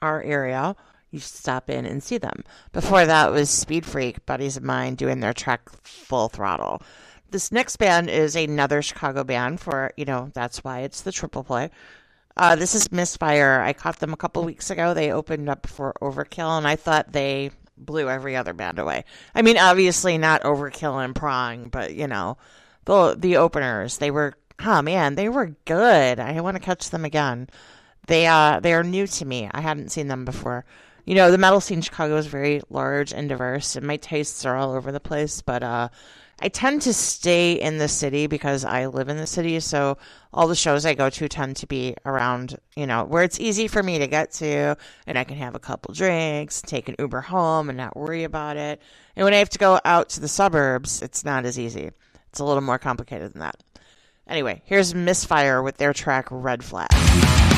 our 0.02 0.24
area, 0.24 0.76
you 1.12 1.20
should 1.20 1.30
stop 1.30 1.70
in 1.70 1.86
and 1.86 2.02
see 2.02 2.18
them. 2.18 2.44
Before 2.72 3.06
that 3.06 3.32
was 3.32 3.48
Speedfreak, 3.48 4.26
buddies 4.26 4.58
of 4.58 4.64
mine, 4.64 4.96
doing 4.96 5.20
their 5.20 5.34
track 5.34 5.70
Full 5.84 6.30
Throttle. 6.30 6.82
This 7.30 7.52
next 7.52 7.78
band 7.78 8.10
is 8.10 8.36
another 8.36 8.82
Chicago 8.82 9.24
band 9.24 9.62
for, 9.62 9.94
you 9.98 10.06
know, 10.06 10.32
that's 10.34 10.64
why 10.64 10.80
it's 10.80 11.02
the 11.02 11.12
triple 11.12 11.44
play. 11.44 11.70
Uh, 12.38 12.56
this 12.56 12.76
is 12.76 12.92
Misfire. 12.92 13.62
I 13.62 13.74
caught 13.74 14.00
them 14.00 14.14
a 14.14 14.18
couple 14.18 14.44
weeks 14.44 14.70
ago. 14.70 14.94
They 14.94 15.12
opened 15.12 15.50
up 15.50 15.68
for 15.68 15.94
Overkill, 16.02 16.58
and 16.58 16.68
I 16.68 16.76
thought 16.76 17.12
they 17.12 17.52
blew 17.78 18.10
every 18.10 18.36
other 18.36 18.54
band 18.54 18.80
away. 18.80 19.06
I 19.36 19.42
mean, 19.42 19.58
obviously 19.58 20.18
not 20.18 20.44
Overkill 20.44 21.04
and 21.04 21.16
Prong, 21.16 21.70
but 21.70 21.94
you 21.94 22.08
know, 22.08 22.38
the 22.86 23.16
the 23.18 23.38
openers. 23.38 23.98
They 23.98 24.12
were, 24.12 24.34
oh 24.60 24.82
man, 24.82 25.16
they 25.16 25.30
were 25.30 25.56
good. 25.66 26.20
I 26.20 26.40
want 26.42 26.56
to 26.56 26.64
catch 26.64 26.90
them 26.90 27.06
again. 27.06 27.50
They 28.08 28.28
uh 28.28 28.60
they 28.60 28.74
are 28.74 28.84
new 28.84 29.08
to 29.08 29.26
me. 29.26 29.50
I 29.52 29.62
hadn't 29.62 29.92
seen 29.92 30.08
them 30.08 30.26
before. 30.26 30.66
You 31.06 31.16
know, 31.16 31.32
the 31.32 31.38
metal 31.38 31.62
scene 31.62 31.80
in 31.80 31.82
Chicago 31.82 32.16
is 32.18 32.28
very 32.28 32.62
large 32.70 33.12
and 33.12 33.28
diverse, 33.28 33.76
and 33.76 33.86
my 33.86 33.98
tastes 33.98 34.46
are 34.46 34.56
all 34.56 34.72
over 34.74 34.92
the 34.92 35.00
place. 35.00 35.42
But 35.42 35.64
uh, 35.64 35.90
I 36.44 36.50
tend 36.50 36.82
to 36.84 36.94
stay 36.94 37.54
in 37.54 37.78
the 37.78 37.88
city 37.88 38.26
because 38.26 38.66
I 38.66 38.88
live 38.88 39.10
in 39.10 39.18
the 39.18 39.28
city. 39.28 39.60
So 39.60 40.00
all 40.34 40.48
the 40.48 40.56
shows 40.56 40.88
I 40.88 40.96
go 40.96 41.10
to 41.12 41.30
tend 41.30 41.58
to 41.58 41.68
be 41.68 41.96
around, 42.04 42.58
you 42.76 42.88
know, 42.88 43.04
where 43.04 43.22
it's 43.22 43.40
easy 43.40 43.68
for 43.68 43.84
me 43.84 44.00
to 44.00 44.08
get 44.08 44.32
to, 44.34 44.76
and 45.06 45.20
I 45.20 45.24
can 45.24 45.38
have 45.38 45.54
a 45.54 45.60
couple 45.60 45.94
drinks, 45.94 46.62
take 46.62 46.90
an 46.90 46.96
Uber 46.98 47.22
home, 47.22 47.70
and 47.70 47.78
not 47.78 47.96
worry 47.96 48.24
about 48.24 48.58
it. 48.58 48.82
And 49.16 49.24
when 49.24 49.36
I 49.36 49.38
have 49.38 49.50
to 49.50 49.60
go 49.60 49.80
out 49.86 50.10
to 50.10 50.20
the 50.20 50.28
suburbs, 50.28 51.04
it's 51.04 51.24
not 51.24 51.46
as 51.46 51.60
easy. 51.60 51.92
It's 52.30 52.40
a 52.40 52.46
little 52.46 52.62
more 52.62 52.80
complicated 52.80 53.34
than 53.34 53.42
that. 53.42 53.64
Anyway, 54.28 54.64
here's 54.66 54.96
Misfire 54.96 55.62
with 55.62 55.78
their 55.78 55.94
track 55.94 56.28
Red 56.32 56.64
Flag. 56.64 57.51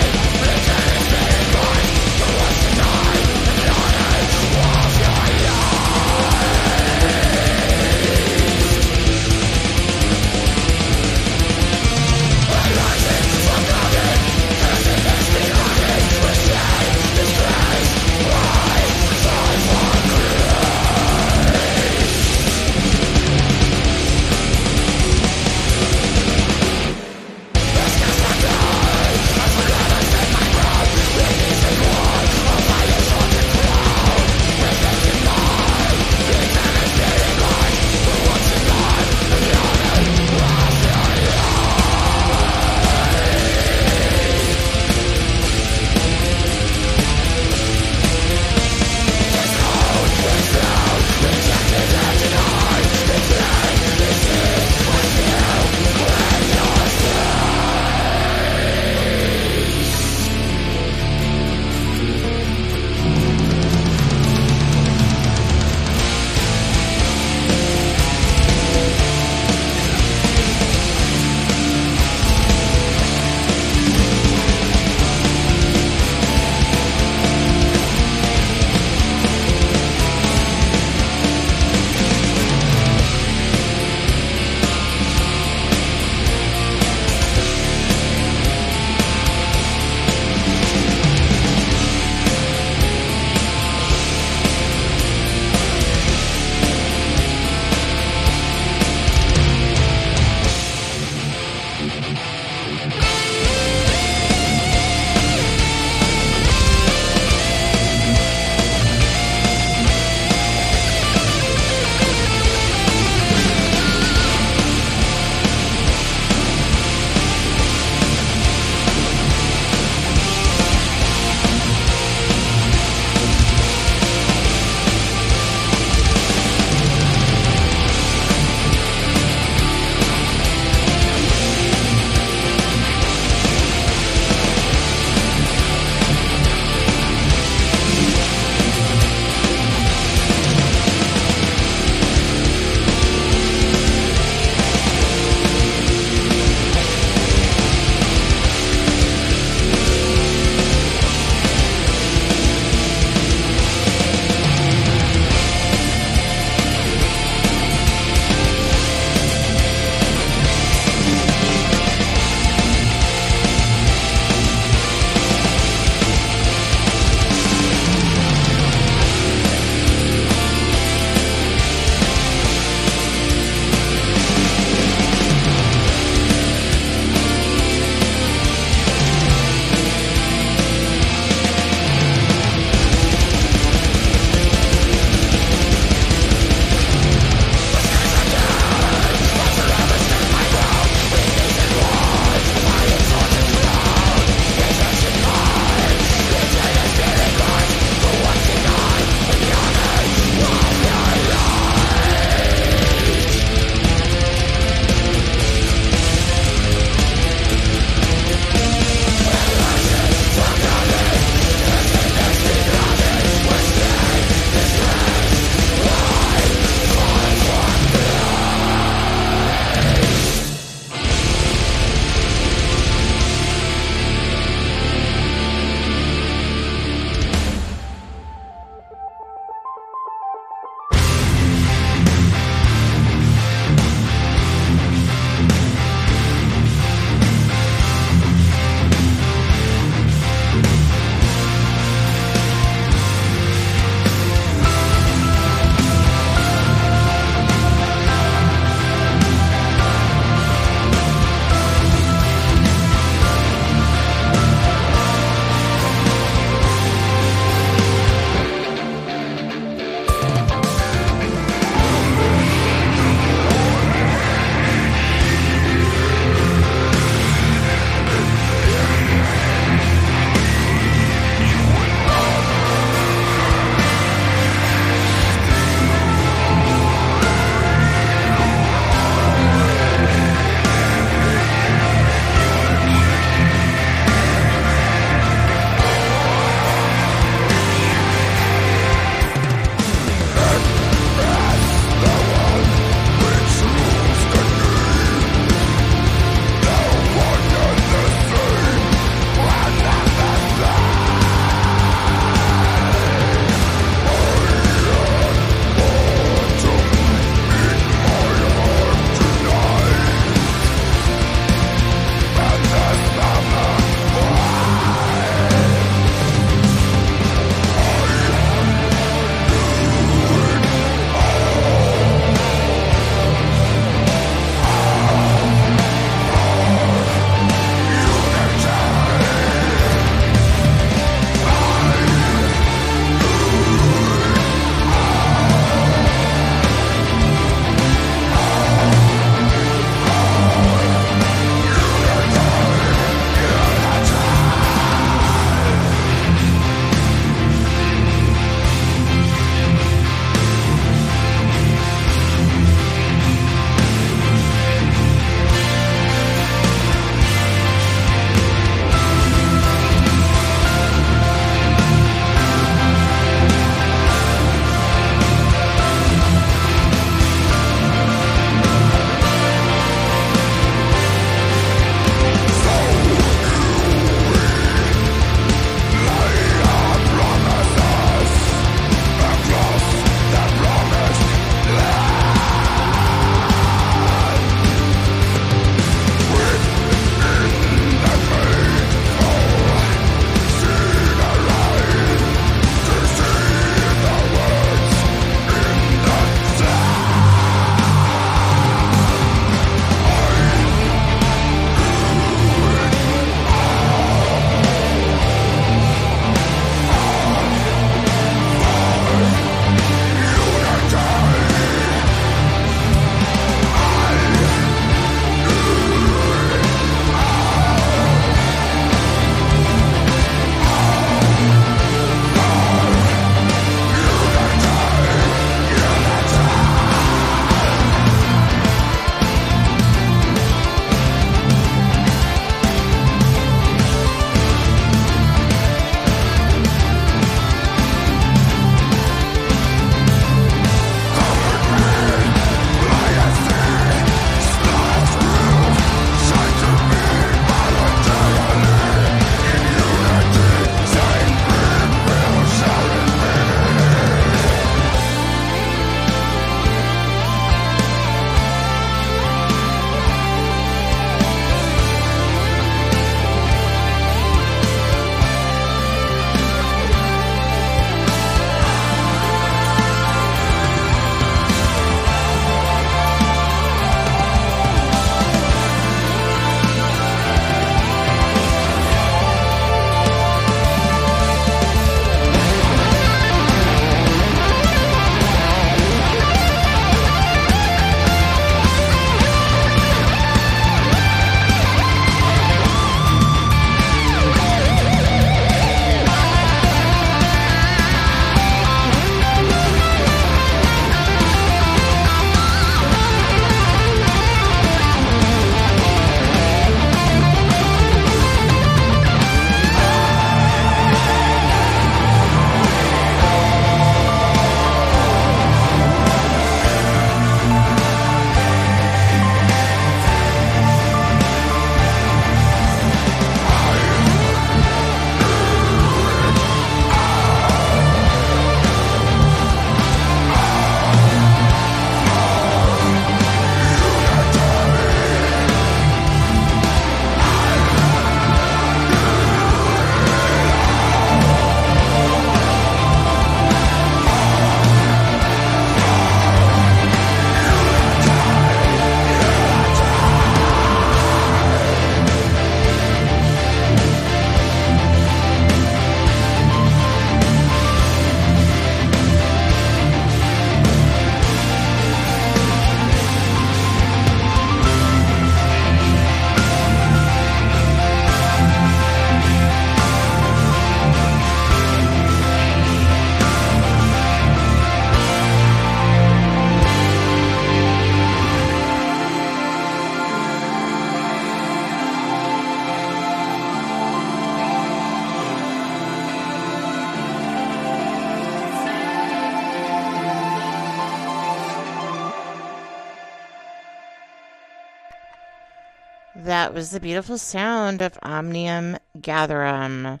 That 596.52 596.58
was 596.58 596.70
the 596.70 596.80
beautiful 596.80 597.16
sound 597.16 597.80
of 597.80 597.98
Omnium 598.02 598.76
Gatherum. 599.00 600.00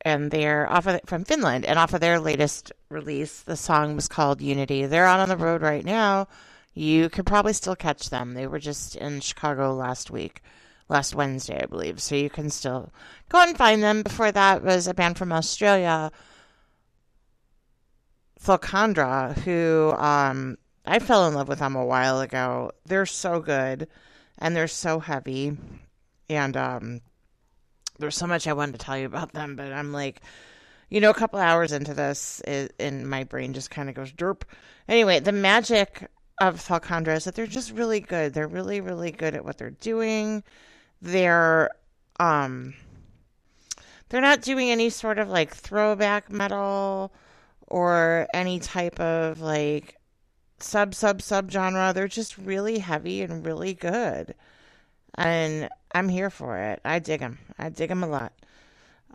And 0.00 0.30
they're 0.30 0.66
off 0.72 0.86
of 0.86 0.98
from 1.04 1.26
Finland 1.26 1.66
and 1.66 1.78
off 1.78 1.92
of 1.92 2.00
their 2.00 2.18
latest 2.18 2.72
release. 2.88 3.42
The 3.42 3.54
song 3.54 3.96
was 3.96 4.08
called 4.08 4.40
Unity. 4.40 4.86
They're 4.86 5.04
out 5.04 5.20
on 5.20 5.28
the 5.28 5.36
road 5.36 5.60
right 5.60 5.84
now. 5.84 6.26
You 6.72 7.10
could 7.10 7.26
probably 7.26 7.52
still 7.52 7.76
catch 7.76 8.08
them. 8.08 8.32
They 8.32 8.46
were 8.46 8.58
just 8.58 8.96
in 8.96 9.20
Chicago 9.20 9.74
last 9.74 10.10
week, 10.10 10.40
last 10.88 11.14
Wednesday, 11.14 11.60
I 11.62 11.66
believe. 11.66 12.00
So 12.00 12.14
you 12.14 12.30
can 12.30 12.48
still 12.48 12.90
go 13.28 13.42
and 13.42 13.58
find 13.58 13.82
them. 13.82 14.02
Before 14.02 14.32
that 14.32 14.64
was 14.64 14.86
a 14.86 14.94
band 14.94 15.18
from 15.18 15.32
Australia, 15.32 16.10
Falcandra, 18.42 19.36
who 19.40 19.92
um, 19.98 20.56
I 20.86 20.98
fell 20.98 21.28
in 21.28 21.34
love 21.34 21.48
with 21.48 21.58
them 21.58 21.76
a 21.76 21.84
while 21.84 22.22
ago. 22.22 22.72
They're 22.86 23.04
so 23.04 23.40
good 23.40 23.86
and 24.40 24.56
they're 24.56 24.68
so 24.68 25.00
heavy. 25.00 25.56
And 26.28 26.56
um, 26.56 27.00
there's 27.98 28.16
so 28.16 28.26
much 28.26 28.46
I 28.46 28.52
wanted 28.52 28.72
to 28.72 28.78
tell 28.78 28.96
you 28.96 29.06
about 29.06 29.32
them, 29.32 29.56
but 29.56 29.72
I'm 29.72 29.92
like, 29.92 30.22
you 30.88 31.00
know, 31.00 31.10
a 31.10 31.14
couple 31.14 31.38
hours 31.38 31.72
into 31.72 31.94
this, 31.94 32.40
it, 32.46 32.74
and 32.80 33.08
my 33.08 33.24
brain 33.24 33.52
just 33.52 33.70
kind 33.70 33.88
of 33.88 33.94
goes 33.94 34.12
derp. 34.12 34.42
Anyway, 34.88 35.20
the 35.20 35.32
magic 35.32 36.08
of 36.40 36.56
Falcandra 36.56 37.16
is 37.16 37.24
that 37.24 37.34
they're 37.34 37.46
just 37.46 37.72
really 37.72 38.00
good. 38.00 38.34
They're 38.34 38.48
really, 38.48 38.80
really 38.80 39.12
good 39.12 39.34
at 39.34 39.44
what 39.44 39.58
they're 39.58 39.70
doing. 39.70 40.42
They're 41.02 41.70
um, 42.18 42.74
they're 44.08 44.20
not 44.20 44.42
doing 44.42 44.70
any 44.70 44.90
sort 44.90 45.18
of 45.18 45.28
like 45.28 45.54
throwback 45.54 46.30
metal 46.30 47.12
or 47.68 48.26
any 48.34 48.58
type 48.58 48.98
of 48.98 49.40
like 49.40 49.99
sub 50.62 50.94
sub 50.94 51.22
sub 51.22 51.50
genre. 51.50 51.92
They're 51.94 52.08
just 52.08 52.38
really 52.38 52.78
heavy 52.78 53.22
and 53.22 53.44
really 53.44 53.74
good, 53.74 54.34
and 55.16 55.68
I'm 55.92 56.08
here 56.08 56.30
for 56.30 56.58
it. 56.58 56.80
I 56.84 56.98
dig 56.98 57.20
them. 57.20 57.38
I 57.58 57.68
dig 57.70 57.88
them 57.88 58.02
a 58.02 58.08
lot. 58.08 58.32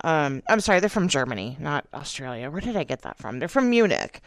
Um, 0.03 0.43
I'm 0.49 0.59
sorry, 0.59 0.79
they're 0.79 0.89
from 0.89 1.07
Germany, 1.07 1.57
not 1.59 1.85
Australia. 1.93 2.51
Where 2.51 2.61
did 2.61 2.75
I 2.75 2.83
get 2.83 3.03
that 3.03 3.17
from? 3.17 3.39
They're 3.39 3.47
from 3.47 3.69
Munich, 3.69 4.21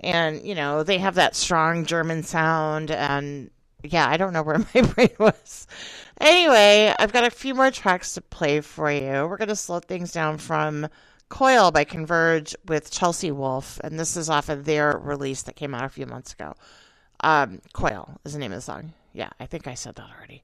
and 0.00 0.42
you 0.42 0.54
know 0.54 0.82
they 0.82 0.98
have 0.98 1.16
that 1.16 1.36
strong 1.36 1.84
German 1.84 2.22
sound. 2.22 2.90
And 2.90 3.50
yeah, 3.82 4.08
I 4.08 4.16
don't 4.16 4.32
know 4.32 4.42
where 4.42 4.58
my 4.74 4.80
brain 4.82 5.10
was. 5.18 5.66
Anyway, 6.20 6.94
I've 6.98 7.12
got 7.12 7.24
a 7.24 7.30
few 7.30 7.54
more 7.54 7.70
tracks 7.70 8.14
to 8.14 8.20
play 8.20 8.60
for 8.60 8.90
you. 8.90 9.26
We're 9.28 9.36
gonna 9.36 9.56
slow 9.56 9.80
things 9.80 10.12
down 10.12 10.38
from 10.38 10.88
Coil 11.32 11.70
by 11.70 11.84
Converge 11.84 12.54
with 12.66 12.90
Chelsea 12.90 13.30
Wolfe, 13.30 13.80
and 13.82 13.98
this 13.98 14.18
is 14.18 14.28
off 14.28 14.50
of 14.50 14.66
their 14.66 14.98
release 14.98 15.40
that 15.42 15.56
came 15.56 15.74
out 15.74 15.86
a 15.86 15.88
few 15.88 16.04
months 16.04 16.34
ago. 16.34 16.52
Um, 17.20 17.62
Coil 17.72 18.20
is 18.22 18.34
the 18.34 18.38
name 18.38 18.52
of 18.52 18.58
the 18.58 18.60
song. 18.60 18.92
Yeah, 19.14 19.30
I 19.40 19.46
think 19.46 19.66
I 19.66 19.72
said 19.72 19.94
that 19.94 20.10
already. 20.14 20.42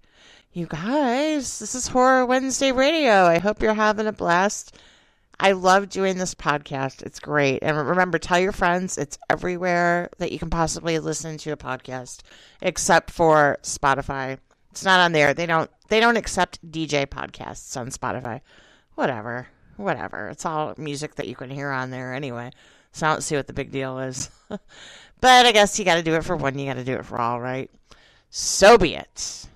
You 0.54 0.64
guys, 0.66 1.58
this 1.58 1.74
is 1.74 1.88
Horror 1.88 2.24
Wednesday 2.24 2.72
Radio. 2.72 3.26
I 3.26 3.38
hope 3.38 3.60
you're 3.60 3.74
having 3.74 4.06
a 4.06 4.14
blast. 4.14 4.78
I 5.38 5.52
love 5.52 5.90
doing 5.90 6.16
this 6.16 6.34
podcast. 6.34 7.02
It's 7.02 7.20
great. 7.20 7.62
And 7.62 7.76
remember, 7.76 8.18
tell 8.18 8.38
your 8.38 8.52
friends 8.52 8.96
it's 8.96 9.18
everywhere 9.28 10.08
that 10.16 10.32
you 10.32 10.38
can 10.38 10.48
possibly 10.48 10.98
listen 11.00 11.36
to 11.36 11.52
a 11.52 11.58
podcast, 11.58 12.22
except 12.62 13.10
for 13.10 13.58
Spotify. 13.62 14.38
It's 14.70 14.86
not 14.86 15.00
on 15.00 15.12
there. 15.12 15.34
They 15.34 15.44
don't 15.44 15.70
they 15.90 16.00
don't 16.00 16.16
accept 16.16 16.66
DJ 16.66 17.04
podcasts 17.04 17.76
on 17.78 17.88
Spotify. 17.90 18.40
Whatever. 18.94 19.48
Whatever. 19.78 20.28
It's 20.28 20.44
all 20.44 20.74
music 20.76 21.14
that 21.14 21.28
you 21.28 21.36
can 21.36 21.50
hear 21.50 21.70
on 21.70 21.90
there 21.90 22.12
anyway. 22.12 22.50
So 22.92 23.06
I 23.06 23.12
don't 23.12 23.22
see 23.22 23.36
what 23.36 23.46
the 23.46 23.52
big 23.52 23.70
deal 23.70 23.98
is. 24.00 24.28
but 24.48 25.46
I 25.46 25.52
guess 25.52 25.78
you 25.78 25.84
got 25.84 25.94
to 25.94 26.02
do 26.02 26.14
it 26.14 26.24
for 26.24 26.36
one, 26.36 26.58
you 26.58 26.66
got 26.66 26.74
to 26.74 26.84
do 26.84 26.94
it 26.94 27.06
for 27.06 27.20
all, 27.20 27.40
right? 27.40 27.70
So 28.28 28.76
be 28.76 28.96
it. 28.96 29.48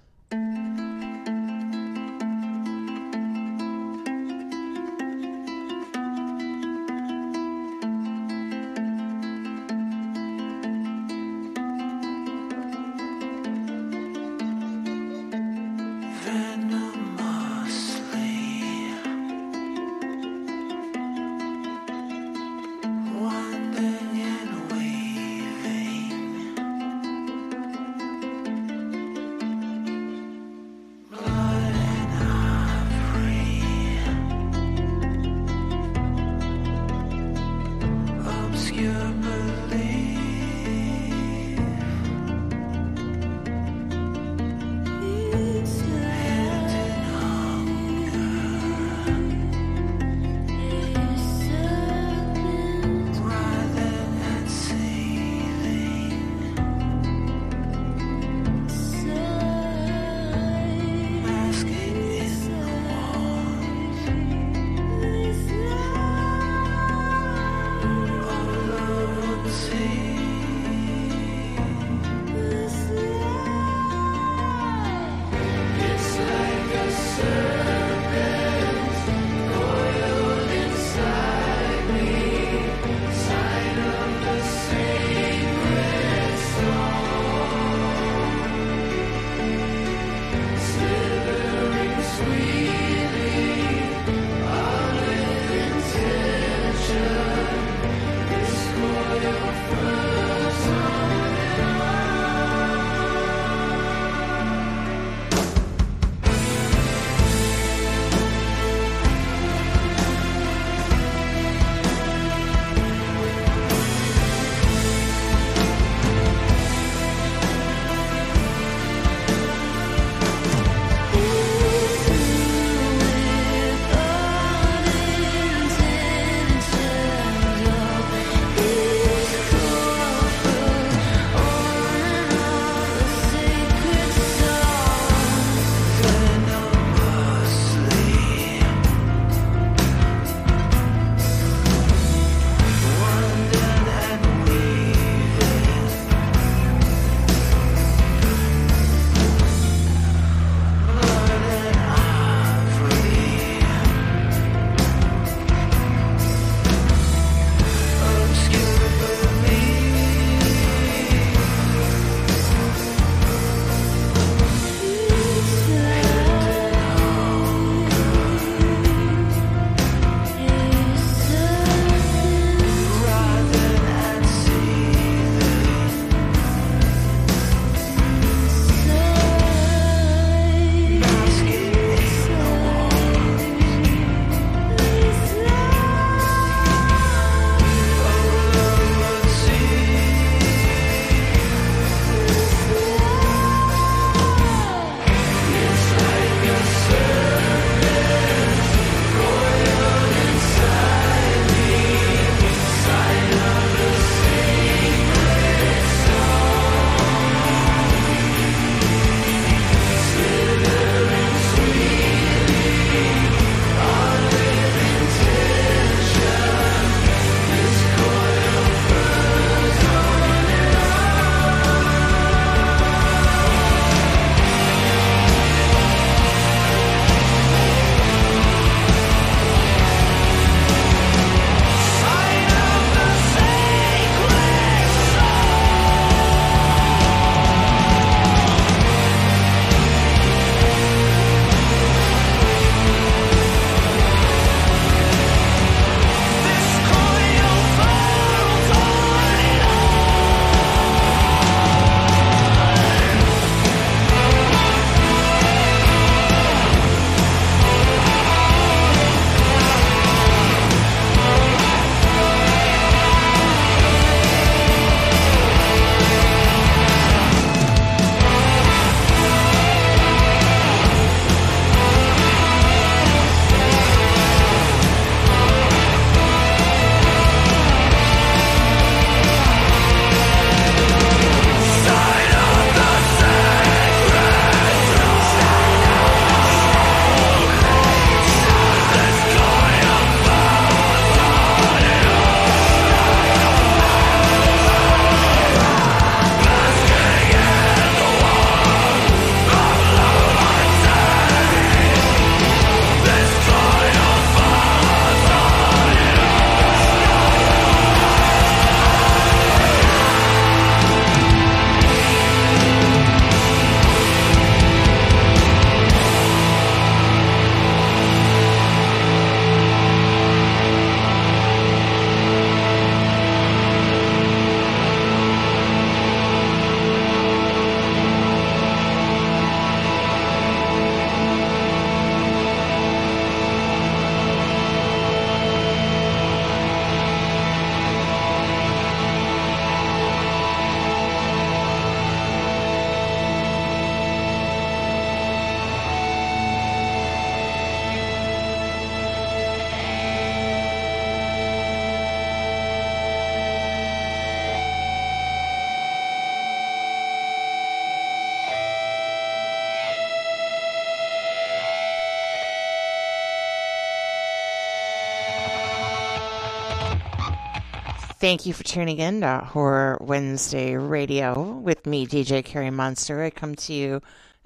Thank 368.22 368.46
you 368.46 368.52
for 368.52 368.62
tuning 368.62 368.98
in 368.98 369.22
to 369.22 369.38
Horror 369.38 369.98
Wednesday 370.00 370.76
Radio 370.76 371.42
with 371.42 371.86
me, 371.86 372.06
DJ 372.06 372.44
Carrie 372.44 372.70
Monster. 372.70 373.20
I 373.20 373.30
come 373.30 373.56
to 373.56 373.72
you 373.72 374.00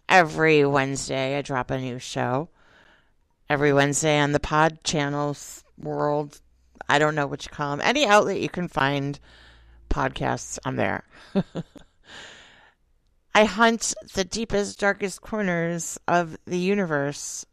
every 0.08 0.64
Wednesday. 0.64 1.36
I 1.36 1.42
drop 1.42 1.70
a 1.70 1.78
new 1.78 1.98
show 1.98 2.48
every 3.50 3.74
Wednesday 3.74 4.18
on 4.18 4.32
the 4.32 4.40
pod 4.40 4.82
channels 4.82 5.62
world. 5.76 6.40
I 6.88 6.98
don't 6.98 7.14
know 7.14 7.26
what 7.26 7.44
you 7.44 7.50
call 7.50 7.76
them. 7.76 7.86
Any 7.86 8.06
outlet 8.06 8.40
you 8.40 8.48
can 8.48 8.68
find 8.68 9.20
podcasts, 9.90 10.58
I'm 10.64 10.76
there. 10.76 11.04
I 13.34 13.44
hunt 13.44 13.92
the 14.14 14.24
deepest, 14.24 14.80
darkest 14.80 15.20
corners 15.20 15.98
of 16.08 16.38
the 16.46 16.58
universe. 16.58 17.44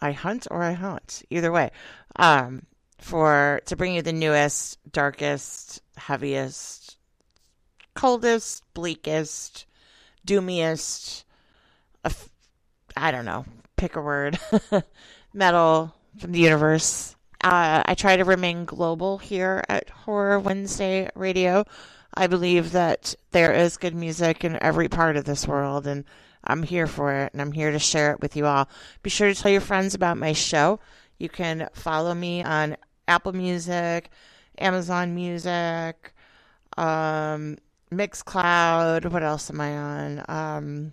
I 0.00 0.10
hunt 0.10 0.48
or 0.50 0.64
I 0.64 0.72
hunt, 0.72 1.22
either 1.30 1.52
way. 1.52 1.70
Um, 2.16 2.62
for 3.02 3.60
to 3.66 3.76
bring 3.76 3.94
you 3.94 4.02
the 4.02 4.12
newest, 4.12 4.78
darkest, 4.90 5.82
heaviest, 5.96 6.96
coldest, 7.94 8.62
bleakest, 8.74 9.66
doomiest. 10.26 11.24
I 12.96 13.10
don't 13.10 13.24
know. 13.24 13.44
Pick 13.76 13.96
a 13.96 14.02
word. 14.02 14.38
metal 15.34 15.94
from 16.18 16.32
the 16.32 16.40
universe. 16.40 17.16
Uh, 17.42 17.82
I 17.84 17.94
try 17.94 18.16
to 18.16 18.24
remain 18.24 18.64
global 18.64 19.18
here 19.18 19.64
at 19.68 19.90
Horror 19.90 20.38
Wednesday 20.38 21.08
Radio. 21.14 21.64
I 22.14 22.26
believe 22.26 22.72
that 22.72 23.14
there 23.32 23.52
is 23.52 23.78
good 23.78 23.94
music 23.94 24.44
in 24.44 24.62
every 24.62 24.88
part 24.88 25.16
of 25.16 25.24
this 25.24 25.48
world, 25.48 25.86
and 25.86 26.04
I'm 26.44 26.62
here 26.62 26.86
for 26.86 27.12
it, 27.12 27.32
and 27.32 27.40
I'm 27.40 27.52
here 27.52 27.70
to 27.70 27.78
share 27.78 28.12
it 28.12 28.20
with 28.20 28.36
you 28.36 28.46
all. 28.46 28.68
Be 29.02 29.10
sure 29.10 29.32
to 29.32 29.34
tell 29.34 29.50
your 29.50 29.60
friends 29.60 29.94
about 29.94 30.18
my 30.18 30.34
show. 30.34 30.78
You 31.18 31.28
can 31.28 31.68
follow 31.72 32.14
me 32.14 32.44
on 32.44 32.76
Apple 33.12 33.32
Music, 33.34 34.10
Amazon 34.58 35.14
Music, 35.14 36.14
um, 36.78 37.58
Mixcloud. 37.92 39.10
What 39.10 39.22
else 39.22 39.50
am 39.50 39.60
I 39.60 39.76
on? 39.76 40.24
Um, 40.28 40.92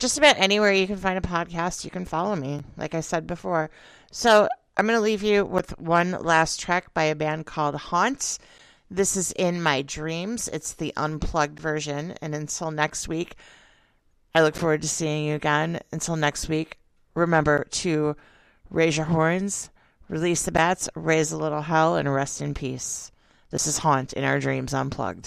just 0.00 0.18
about 0.18 0.38
anywhere 0.38 0.72
you 0.72 0.88
can 0.88 0.96
find 0.96 1.16
a 1.16 1.28
podcast, 1.28 1.84
you 1.84 1.90
can 1.90 2.04
follow 2.04 2.34
me, 2.34 2.62
like 2.76 2.94
I 2.94 3.00
said 3.00 3.28
before. 3.28 3.70
So 4.10 4.48
I'm 4.76 4.86
going 4.86 4.96
to 4.96 5.02
leave 5.02 5.22
you 5.22 5.44
with 5.44 5.78
one 5.78 6.12
last 6.12 6.58
track 6.58 6.92
by 6.94 7.04
a 7.04 7.14
band 7.14 7.46
called 7.46 7.76
Haunt. 7.76 8.38
This 8.90 9.16
is 9.16 9.30
In 9.32 9.62
My 9.62 9.82
Dreams. 9.82 10.48
It's 10.48 10.72
the 10.72 10.92
unplugged 10.96 11.60
version. 11.60 12.14
And 12.20 12.34
until 12.34 12.72
next 12.72 13.06
week, 13.06 13.36
I 14.34 14.42
look 14.42 14.56
forward 14.56 14.82
to 14.82 14.88
seeing 14.88 15.26
you 15.26 15.36
again. 15.36 15.78
Until 15.92 16.16
next 16.16 16.48
week, 16.48 16.78
remember 17.14 17.66
to 17.70 18.16
raise 18.68 18.96
your 18.96 19.06
horns, 19.06 19.70
release 20.10 20.42
the 20.42 20.52
bats, 20.52 20.88
raise 20.96 21.30
a 21.30 21.38
little 21.38 21.62
hell, 21.62 21.96
and 21.96 22.12
rest 22.12 22.42
in 22.42 22.52
peace. 22.52 23.12
This 23.50 23.66
is 23.66 23.78
Haunt 23.78 24.12
in 24.12 24.24
Our 24.24 24.40
Dreams 24.40 24.74
Unplugged. 24.74 25.26